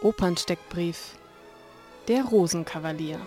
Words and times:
Opernsteckbrief 0.00 1.16
Der 2.06 2.22
Rosenkavalier 2.22 3.18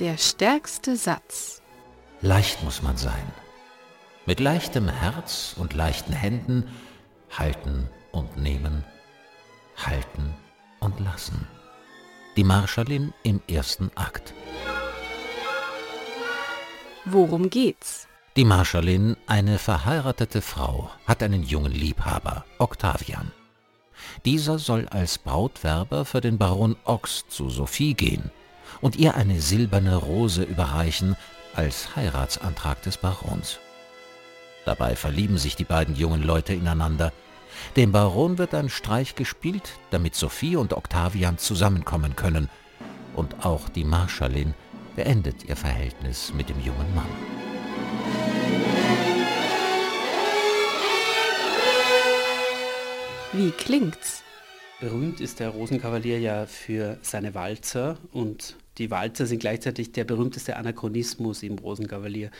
Der 0.00 0.18
stärkste 0.18 0.96
Satz 0.96 1.62
Leicht 2.22 2.64
muss 2.64 2.82
man 2.82 2.96
sein. 2.96 3.22
Mit 4.26 4.40
leichtem 4.40 4.88
Herz 4.88 5.54
und 5.56 5.74
leichten 5.74 6.12
Händen 6.12 6.68
halten 7.30 7.88
und 8.10 8.36
nehmen, 8.36 8.84
halten 9.76 10.34
und 10.80 10.98
lassen. 10.98 11.46
Die 12.36 12.44
Marschallin 12.44 13.14
im 13.22 13.40
ersten 13.46 13.92
Akt. 13.94 14.34
Worum 17.04 17.48
geht's? 17.48 18.08
Die 18.34 18.46
Marschallin, 18.46 19.18
eine 19.26 19.58
verheiratete 19.58 20.40
Frau, 20.40 20.90
hat 21.06 21.22
einen 21.22 21.42
jungen 21.42 21.70
Liebhaber, 21.70 22.46
Octavian. 22.56 23.30
Dieser 24.24 24.58
soll 24.58 24.88
als 24.88 25.18
Brautwerber 25.18 26.06
für 26.06 26.22
den 26.22 26.38
Baron 26.38 26.76
Ox 26.84 27.26
zu 27.28 27.50
Sophie 27.50 27.92
gehen 27.92 28.30
und 28.80 28.96
ihr 28.96 29.16
eine 29.16 29.42
silberne 29.42 29.96
Rose 29.96 30.44
überreichen 30.44 31.14
als 31.54 31.94
Heiratsantrag 31.94 32.80
des 32.80 32.96
Barons. 32.96 33.58
Dabei 34.64 34.96
verlieben 34.96 35.36
sich 35.36 35.54
die 35.54 35.64
beiden 35.64 35.94
jungen 35.94 36.22
Leute 36.22 36.54
ineinander. 36.54 37.12
Dem 37.76 37.92
Baron 37.92 38.38
wird 38.38 38.54
ein 38.54 38.70
Streich 38.70 39.14
gespielt, 39.14 39.74
damit 39.90 40.14
Sophie 40.14 40.56
und 40.56 40.72
Octavian 40.72 41.36
zusammenkommen 41.36 42.16
können, 42.16 42.48
und 43.14 43.44
auch 43.44 43.68
die 43.68 43.84
Marschallin 43.84 44.54
beendet 44.96 45.44
ihr 45.44 45.56
Verhältnis 45.56 46.32
mit 46.32 46.48
dem 46.48 46.60
jungen 46.64 46.94
Mann. 46.94 47.41
Wie 53.34 53.50
klingt's? 53.50 54.22
Berühmt 54.78 55.18
ist 55.22 55.40
der 55.40 55.48
Rosenkavalier 55.48 56.18
ja 56.20 56.44
für 56.44 56.98
seine 57.00 57.34
Walzer 57.34 57.96
und 58.12 58.56
die 58.76 58.90
Walzer 58.90 59.24
sind 59.24 59.38
gleichzeitig 59.38 59.92
der 59.92 60.04
berühmteste 60.04 60.56
Anachronismus 60.56 61.42
im 61.42 61.58
Rosenkavalier. 61.58 62.30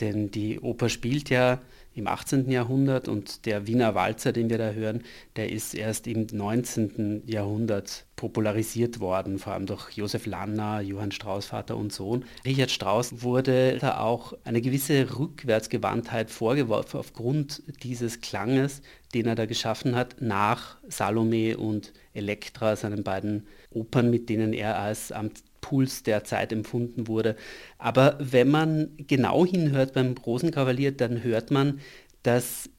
Denn 0.00 0.30
die 0.30 0.60
Oper 0.60 0.88
spielt 0.88 1.30
ja 1.30 1.60
im 1.98 2.06
18. 2.06 2.50
Jahrhundert 2.50 3.08
und 3.08 3.44
der 3.44 3.66
Wiener 3.66 3.94
Walzer, 3.94 4.32
den 4.32 4.48
wir 4.48 4.58
da 4.58 4.70
hören, 4.70 5.02
der 5.36 5.50
ist 5.50 5.74
erst 5.74 6.06
im 6.06 6.26
19. 6.30 7.24
Jahrhundert 7.26 8.06
popularisiert 8.14 9.00
worden, 9.00 9.38
vor 9.38 9.52
allem 9.52 9.66
durch 9.66 9.90
Josef 9.92 10.26
Lanner, 10.26 10.80
Johann 10.80 11.10
Strauss 11.10 11.46
Vater 11.46 11.76
und 11.76 11.92
Sohn. 11.92 12.24
Richard 12.44 12.70
Strauss 12.70 13.22
wurde 13.22 13.78
da 13.78 13.98
auch 13.98 14.34
eine 14.44 14.60
gewisse 14.60 15.18
Rückwärtsgewandtheit 15.18 16.30
vorgeworfen 16.30 16.98
aufgrund 17.00 17.62
dieses 17.82 18.20
Klanges, 18.20 18.82
den 19.14 19.26
er 19.26 19.34
da 19.34 19.46
geschaffen 19.46 19.96
hat, 19.96 20.16
nach 20.20 20.78
Salome 20.88 21.56
und 21.56 21.92
Elektra, 22.12 22.76
seinen 22.76 23.02
beiden 23.02 23.46
Opern, 23.70 24.10
mit 24.10 24.28
denen 24.28 24.52
er 24.52 24.78
als 24.78 25.12
Puls 25.60 26.02
der 26.02 26.24
Zeit 26.24 26.52
empfunden 26.52 27.08
wurde. 27.08 27.36
Aber 27.78 28.16
wenn 28.20 28.48
man 28.50 28.90
genau 28.96 29.44
hinhört 29.44 29.94
beim 29.94 30.14
Rosenkavalier, 30.14 30.92
dann 30.92 31.22
hört 31.22 31.50
man, 31.50 31.80
dass 32.22 32.70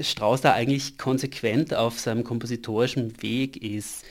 Strauss 0.00 0.40
da 0.40 0.52
eigentlich 0.52 0.98
konsequent 0.98 1.74
auf 1.74 1.98
seinem 1.98 2.24
kompositorischen 2.24 3.20
Weg 3.22 3.62
ist. 3.62 4.04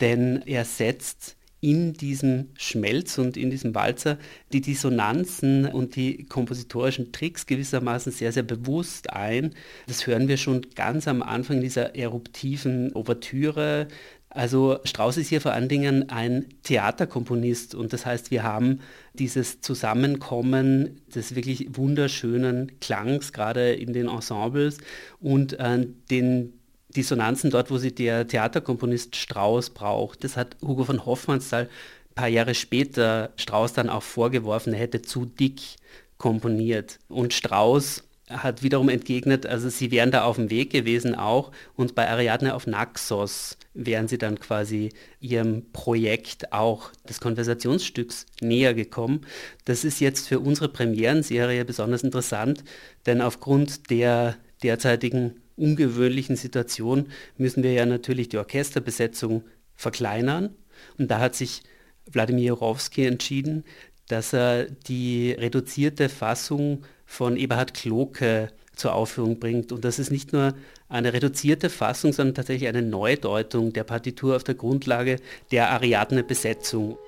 Denn 0.00 0.42
er 0.46 0.64
setzt 0.64 1.36
in 1.64 1.94
diesem 1.94 2.50
Schmelz 2.58 3.16
und 3.16 3.38
in 3.38 3.48
diesem 3.48 3.74
Walzer 3.74 4.18
die 4.52 4.60
Dissonanzen 4.60 5.64
und 5.64 5.96
die 5.96 6.24
kompositorischen 6.24 7.10
Tricks 7.10 7.46
gewissermaßen 7.46 8.12
sehr, 8.12 8.32
sehr 8.32 8.42
bewusst 8.42 9.10
ein. 9.10 9.54
Das 9.86 10.06
hören 10.06 10.28
wir 10.28 10.36
schon 10.36 10.66
ganz 10.74 11.08
am 11.08 11.22
Anfang 11.22 11.62
dieser 11.62 11.96
eruptiven 11.96 12.94
Ouvertüre. 12.94 13.88
Also 14.28 14.78
Strauss 14.84 15.16
ist 15.16 15.28
hier 15.28 15.40
vor 15.40 15.54
allen 15.54 15.70
Dingen 15.70 16.10
ein 16.10 16.50
Theaterkomponist 16.64 17.74
und 17.74 17.94
das 17.94 18.04
heißt, 18.04 18.30
wir 18.30 18.42
haben 18.42 18.80
dieses 19.14 19.62
Zusammenkommen 19.62 21.00
des 21.14 21.34
wirklich 21.34 21.68
wunderschönen 21.78 22.78
Klangs, 22.80 23.32
gerade 23.32 23.72
in 23.72 23.94
den 23.94 24.08
Ensembles 24.08 24.76
und 25.18 25.54
äh, 25.58 25.86
den 26.10 26.52
Dissonanzen 26.96 27.50
dort, 27.50 27.70
wo 27.70 27.78
sie 27.78 27.94
der 27.94 28.26
Theaterkomponist 28.26 29.16
Strauss 29.16 29.70
braucht. 29.70 30.24
Das 30.24 30.36
hat 30.36 30.56
Hugo 30.62 30.84
von 30.84 31.04
Hoffmannsthal 31.04 31.64
ein 31.64 32.14
paar 32.14 32.28
Jahre 32.28 32.54
später 32.54 33.32
Strauss 33.36 33.72
dann 33.72 33.90
auch 33.90 34.02
vorgeworfen, 34.02 34.72
er 34.72 34.80
hätte 34.80 35.02
zu 35.02 35.26
dick 35.26 35.60
komponiert. 36.16 36.98
Und 37.08 37.34
Strauss 37.34 38.04
hat 38.30 38.62
wiederum 38.62 38.88
entgegnet, 38.88 39.44
also 39.44 39.68
sie 39.68 39.90
wären 39.90 40.10
da 40.10 40.24
auf 40.24 40.36
dem 40.36 40.48
Weg 40.48 40.70
gewesen 40.70 41.14
auch 41.14 41.52
und 41.76 41.94
bei 41.94 42.08
Ariadne 42.08 42.54
auf 42.54 42.66
Naxos 42.66 43.58
wären 43.74 44.08
sie 44.08 44.16
dann 44.16 44.40
quasi 44.40 44.90
ihrem 45.20 45.70
Projekt 45.72 46.52
auch 46.52 46.90
des 47.08 47.20
Konversationsstücks 47.20 48.24
näher 48.40 48.72
gekommen. 48.72 49.26
Das 49.66 49.84
ist 49.84 50.00
jetzt 50.00 50.28
für 50.28 50.40
unsere 50.40 50.68
Premierenserie 50.68 51.64
besonders 51.64 52.02
interessant, 52.02 52.64
denn 53.04 53.20
aufgrund 53.20 53.90
der 53.90 54.36
derzeitigen 54.62 55.42
ungewöhnlichen 55.56 56.36
Situation 56.36 57.08
müssen 57.36 57.62
wir 57.62 57.72
ja 57.72 57.86
natürlich 57.86 58.28
die 58.28 58.38
Orchesterbesetzung 58.38 59.44
verkleinern 59.74 60.54
und 60.98 61.10
da 61.10 61.20
hat 61.20 61.34
sich 61.34 61.62
Wladimir 62.10 62.48
Jorowski 62.48 63.06
entschieden, 63.06 63.64
dass 64.08 64.32
er 64.32 64.64
die 64.64 65.32
reduzierte 65.32 66.08
Fassung 66.08 66.84
von 67.06 67.36
Eberhard 67.36 67.74
Kloke 67.74 68.50
zur 68.76 68.94
Aufführung 68.94 69.38
bringt. 69.38 69.72
Und 69.72 69.84
das 69.84 69.98
ist 69.98 70.10
nicht 70.10 70.32
nur 70.32 70.54
eine 70.88 71.12
reduzierte 71.12 71.70
Fassung, 71.70 72.12
sondern 72.12 72.34
tatsächlich 72.34 72.68
eine 72.68 72.82
Neudeutung 72.82 73.72
der 73.72 73.84
Partitur 73.84 74.36
auf 74.36 74.44
der 74.44 74.56
Grundlage 74.56 75.16
der 75.50 75.70
Ariadne-Besetzung. 75.70 76.98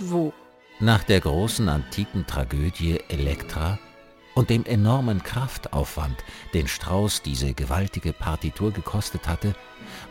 Wo? 0.00 0.32
Nach 0.78 1.04
der 1.04 1.20
großen 1.20 1.68
antiken 1.68 2.26
Tragödie 2.26 3.00
Elektra 3.08 3.78
und 4.34 4.48
dem 4.48 4.64
enormen 4.64 5.22
Kraftaufwand, 5.22 6.24
den 6.54 6.68
Strauss 6.68 7.22
diese 7.22 7.52
gewaltige 7.52 8.12
Partitur 8.12 8.72
gekostet 8.72 9.28
hatte, 9.28 9.54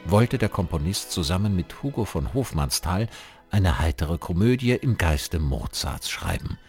wollte 0.06 0.38
der 0.38 0.50
Komponist 0.50 1.12
zusammen 1.12 1.56
mit 1.56 1.82
Hugo 1.82 2.06
von 2.06 2.34
Hofmannsthal 2.34 3.08
eine 3.52 3.80
heitere 3.80 4.18
Komödie 4.18 4.74
im 4.74 4.98
Geiste 4.98 5.40
Mozarts 5.40 6.10
schreiben, 6.10 6.60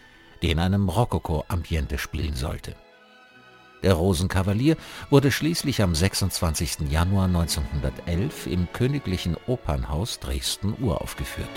die 0.40 0.50
in 0.50 0.58
einem 0.58 0.88
Rokoko-Ambiente 0.88 1.98
spielen 1.98 2.36
sollte. 2.36 2.74
Der 3.82 3.94
Rosenkavalier 3.94 4.76
wurde 5.08 5.30
schließlich 5.30 5.82
am 5.82 5.94
26. 5.94 6.90
Januar 6.90 7.26
1911 7.26 8.46
im 8.46 8.72
Königlichen 8.72 9.36
Opernhaus 9.46 10.20
Dresden 10.20 10.74
uraufgeführt. 10.80 11.48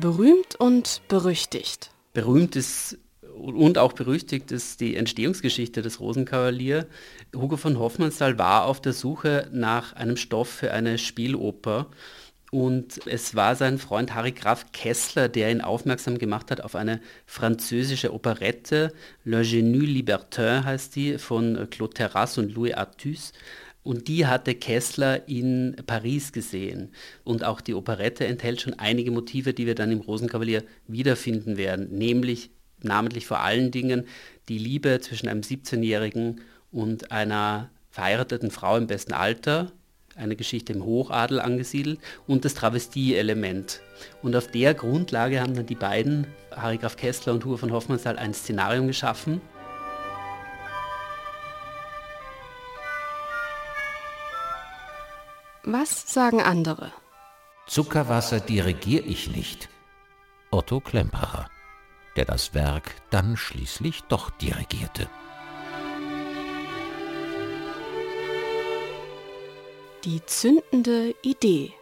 Berühmt 0.00 0.56
und 0.56 1.02
berüchtigt. 1.06 1.90
Berühmt 2.14 2.56
ist 2.56 2.98
und 3.34 3.78
auch 3.78 3.92
berüchtigt 3.92 4.50
ist 4.50 4.80
die 4.80 4.96
Entstehungsgeschichte 4.96 5.82
des 5.82 6.00
Rosenkavalier. 6.00 6.86
Hugo 7.34 7.56
von 7.56 7.78
Hoffmannsthal 7.78 8.38
war 8.38 8.64
auf 8.64 8.80
der 8.80 8.92
Suche 8.92 9.48
nach 9.52 9.92
einem 9.92 10.16
Stoff 10.16 10.48
für 10.48 10.72
eine 10.72 10.98
Spieloper 10.98 11.86
und 12.50 13.06
es 13.06 13.34
war 13.34 13.56
sein 13.56 13.78
Freund 13.78 14.14
Harry 14.14 14.32
Graf 14.32 14.70
Kessler, 14.72 15.28
der 15.28 15.50
ihn 15.50 15.60
aufmerksam 15.60 16.18
gemacht 16.18 16.50
hat 16.50 16.60
auf 16.60 16.76
eine 16.76 17.00
französische 17.26 18.12
Operette, 18.12 18.92
Le 19.24 19.42
Genu 19.42 19.80
Libertin 19.80 20.64
heißt 20.64 20.94
die, 20.94 21.18
von 21.18 21.68
Claude 21.70 21.94
Terrasse 21.94 22.40
und 22.40 22.54
Louis 22.54 22.74
Artus. 22.74 23.32
Und 23.82 24.08
die 24.08 24.26
hatte 24.26 24.54
Kessler 24.54 25.28
in 25.28 25.76
Paris 25.86 26.32
gesehen. 26.32 26.92
Und 27.22 27.44
auch 27.44 27.60
die 27.60 27.74
Operette 27.74 28.26
enthält 28.26 28.62
schon 28.62 28.78
einige 28.78 29.10
Motive, 29.10 29.52
die 29.52 29.66
wir 29.66 29.74
dann 29.74 29.92
im 29.92 30.00
Rosenkavalier 30.00 30.62
wiederfinden 30.86 31.58
werden. 31.58 31.88
Nämlich, 31.90 32.50
namentlich 32.82 33.26
vor 33.26 33.40
allen 33.40 33.72
Dingen, 33.72 34.06
die 34.48 34.58
Liebe 34.58 35.00
zwischen 35.00 35.28
einem 35.28 35.42
17-Jährigen 35.42 36.40
und 36.72 37.12
einer 37.12 37.70
verheirateten 37.90 38.50
Frau 38.50 38.76
im 38.76 38.86
besten 38.86 39.12
Alter, 39.12 39.72
eine 40.16 40.36
Geschichte 40.36 40.72
im 40.72 40.84
Hochadel 40.84 41.40
angesiedelt 41.40 42.00
und 42.26 42.44
das 42.44 42.54
Travestie-Element. 42.54 43.80
Und 44.22 44.36
auf 44.36 44.48
der 44.48 44.74
Grundlage 44.74 45.40
haben 45.40 45.54
dann 45.54 45.66
die 45.66 45.74
beiden, 45.74 46.26
Harry 46.50 46.78
Graf 46.78 46.96
Kessler 46.96 47.32
und 47.32 47.44
Hugo 47.44 47.56
von 47.56 47.72
Hoffmannsthal, 47.72 48.18
ein 48.18 48.34
Szenarium 48.34 48.86
geschaffen, 48.86 49.40
Was 55.66 56.12
sagen 56.12 56.42
andere? 56.42 56.92
Zuckerwasser 57.66 58.38
dirigiere 58.38 59.04
ich 59.04 59.30
nicht. 59.30 59.70
Otto 60.50 60.80
Klempacher. 60.80 61.48
der 62.16 62.26
das 62.26 62.54
Werk 62.54 62.94
dann 63.10 63.36
schließlich 63.36 64.02
doch 64.04 64.30
dirigierte. 64.30 65.08
Die 70.04 70.20
zündende 70.26 71.14
Idee. 71.22 71.72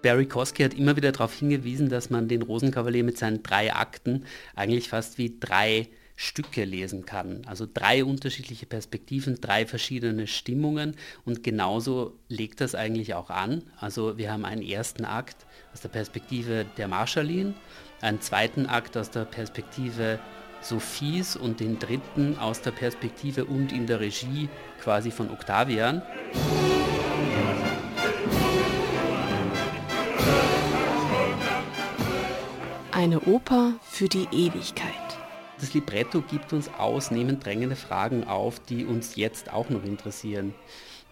Barry 0.00 0.26
Kosky 0.26 0.62
hat 0.62 0.74
immer 0.74 0.94
wieder 0.94 1.10
darauf 1.10 1.34
hingewiesen, 1.34 1.88
dass 1.88 2.10
man 2.10 2.28
den 2.28 2.42
Rosenkavalier 2.42 3.02
mit 3.02 3.18
seinen 3.18 3.42
drei 3.42 3.74
Akten 3.74 4.24
eigentlich 4.54 4.88
fast 4.88 5.18
wie 5.18 5.36
drei 5.40 5.88
Stücke 6.14 6.64
lesen 6.64 7.06
kann. 7.06 7.42
Also 7.44 7.66
drei 7.72 8.04
unterschiedliche 8.04 8.66
Perspektiven, 8.66 9.40
drei 9.40 9.66
verschiedene 9.66 10.28
Stimmungen 10.28 10.94
und 11.24 11.42
genauso 11.42 12.16
legt 12.28 12.60
das 12.60 12.76
eigentlich 12.76 13.14
auch 13.14 13.30
an. 13.30 13.64
Also 13.80 14.16
wir 14.16 14.32
haben 14.32 14.44
einen 14.44 14.62
ersten 14.62 15.04
Akt 15.04 15.44
aus 15.72 15.80
der 15.80 15.88
Perspektive 15.88 16.66
der 16.76 16.86
Marschallin, 16.86 17.54
einen 18.00 18.20
zweiten 18.20 18.66
Akt 18.66 18.96
aus 18.96 19.10
der 19.10 19.24
Perspektive 19.24 20.20
Sophies 20.60 21.34
und 21.34 21.58
den 21.58 21.80
dritten 21.80 22.38
aus 22.38 22.62
der 22.62 22.70
Perspektive 22.70 23.44
und 23.44 23.72
in 23.72 23.88
der 23.88 23.98
Regie 23.98 24.48
quasi 24.80 25.10
von 25.10 25.30
Octavian. 25.30 26.02
Oper 33.26 33.74
für 33.82 34.08
die 34.08 34.28
Ewigkeit. 34.30 34.92
Das 35.58 35.74
Libretto 35.74 36.22
gibt 36.22 36.52
uns 36.52 36.70
ausnehmend 36.78 37.44
drängende 37.44 37.74
Fragen 37.74 38.22
auf, 38.22 38.60
die 38.60 38.84
uns 38.84 39.16
jetzt 39.16 39.52
auch 39.52 39.68
noch 39.68 39.82
interessieren. 39.82 40.54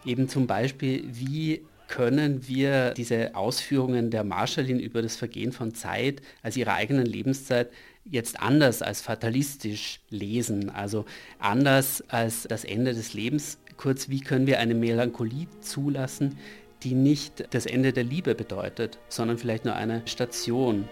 Eben 0.05 0.29
zum 0.29 0.47
Beispiel, 0.47 1.03
wie 1.11 1.63
können 1.89 2.47
wir 2.47 2.93
diese 2.93 3.35
Ausführungen 3.35 4.13
der 4.13 4.23
Marschallin 4.23 4.79
über 4.79 5.03
das 5.03 5.17
Vergehen 5.17 5.51
von 5.51 5.75
Zeit 5.75 6.23
als 6.45 6.57
ihrer 6.57 6.75
eigenen 6.75 7.05
Lebenszeit 7.05 7.73
jetzt 8.05 8.41
anders 8.41 8.81
als 8.81 9.01
fatalistisch 9.01 9.99
lesen, 10.09 10.71
also 10.71 11.07
anders 11.41 12.05
als 12.09 12.45
das 12.45 12.65
Ende 12.65 12.95
des 12.95 13.15
Lebens. 13.15 13.59
Kurz, 13.77 14.09
wie 14.09 14.21
können 14.21 14.47
wir 14.47 14.61
eine 14.61 14.77
Melancholie 14.77 15.49
zulassen, 15.61 16.39
die 16.85 16.95
nicht 16.95 17.53
das 17.53 17.67
Ende 17.67 17.93
der 17.93 18.05
Liebe 18.05 18.37
bedeutet, 18.37 19.01
sondern 19.09 19.37
vielleicht 19.37 19.65
nur 19.65 19.75
eine 19.75 20.07
Station 20.07 20.89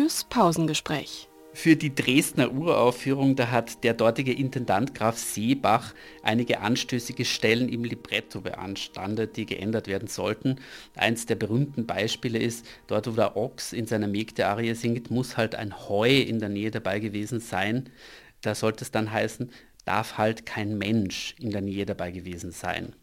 fürs 0.00 0.24
Pausengespräch. 0.24 1.28
Für 1.52 1.76
die 1.76 1.94
Dresdner 1.94 2.52
Uraufführung, 2.52 3.36
da 3.36 3.50
hat 3.50 3.84
der 3.84 3.92
dortige 3.92 4.32
Intendant 4.32 4.94
Graf 4.94 5.18
Seebach 5.18 5.92
einige 6.22 6.60
anstößige 6.60 7.26
Stellen 7.26 7.68
im 7.68 7.84
Libretto 7.84 8.40
beanstandet, 8.40 9.36
die 9.36 9.44
geändert 9.44 9.88
werden 9.88 10.08
sollten. 10.08 10.56
Eins 10.96 11.26
der 11.26 11.34
berühmten 11.34 11.84
Beispiele 11.84 12.38
ist, 12.38 12.64
dort 12.86 13.08
wo 13.08 13.10
der 13.10 13.36
Ochs 13.36 13.74
in 13.74 13.86
seiner 13.86 14.08
Mägde-Arie 14.08 14.72
singt, 14.72 15.10
muss 15.10 15.36
halt 15.36 15.54
ein 15.54 15.78
Heu 15.90 16.08
in 16.08 16.38
der 16.38 16.48
Nähe 16.48 16.70
dabei 16.70 16.98
gewesen 16.98 17.38
sein. 17.38 17.90
Da 18.40 18.54
sollte 18.54 18.84
es 18.84 18.90
dann 18.90 19.12
heißen, 19.12 19.50
darf 19.84 20.16
halt 20.16 20.46
kein 20.46 20.78
Mensch 20.78 21.34
in 21.38 21.50
der 21.50 21.60
Nähe 21.60 21.84
dabei 21.84 22.10
gewesen 22.10 22.52
sein. 22.52 22.94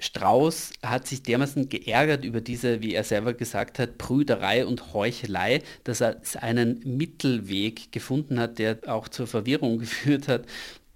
Strauß 0.00 0.72
hat 0.82 1.06
sich 1.06 1.22
dermaßen 1.22 1.68
geärgert 1.68 2.24
über 2.24 2.40
diese, 2.40 2.82
wie 2.82 2.94
er 2.94 3.04
selber 3.04 3.34
gesagt 3.34 3.78
hat, 3.78 3.98
Brüderei 3.98 4.66
und 4.66 4.92
Heuchelei, 4.92 5.62
dass 5.84 6.00
er 6.00 6.20
einen 6.40 6.80
Mittelweg 6.84 7.92
gefunden 7.92 8.40
hat, 8.40 8.58
der 8.58 8.78
auch 8.86 9.08
zur 9.08 9.26
Verwirrung 9.26 9.78
geführt 9.80 10.28
hat. 10.28 10.46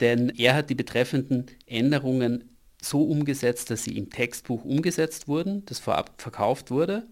Denn 0.01 0.31
er 0.31 0.55
hat 0.57 0.71
die 0.71 0.75
betreffenden 0.75 1.47
Änderungen 1.67 2.51
so 2.83 3.03
umgesetzt, 3.03 3.71
dass 3.71 3.85
sie 3.85 3.97
im 3.97 4.11
Textbuch 4.11 4.65
umgesetzt 4.65 5.29
wurden, 5.29 5.65
das 5.67 5.79
vorab 5.79 6.21
verkauft 6.21 6.71
wurde, 6.71 7.07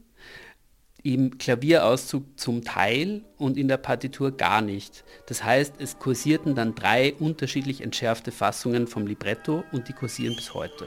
im 1.02 1.38
Klavierauszug 1.38 2.38
zum 2.38 2.62
Teil 2.62 3.24
und 3.36 3.56
in 3.56 3.68
der 3.68 3.76
Partitur 3.76 4.36
gar 4.36 4.60
nicht. 4.60 5.04
Das 5.26 5.42
heißt, 5.42 5.74
es 5.78 5.98
kursierten 5.98 6.54
dann 6.54 6.74
drei 6.74 7.14
unterschiedlich 7.14 7.80
entschärfte 7.80 8.30
Fassungen 8.30 8.86
vom 8.86 9.06
Libretto 9.06 9.64
und 9.72 9.88
die 9.88 9.94
kursieren 9.94 10.36
bis 10.36 10.54
heute. 10.54 10.86